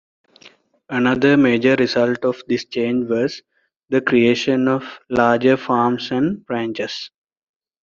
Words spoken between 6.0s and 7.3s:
and ranches.